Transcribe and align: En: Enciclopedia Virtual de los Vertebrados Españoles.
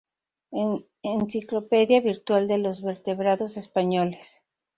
En: 0.51 0.83
Enciclopedia 1.03 2.01
Virtual 2.01 2.47
de 2.47 2.57
los 2.57 2.81
Vertebrados 2.81 3.55
Españoles. 3.55 4.41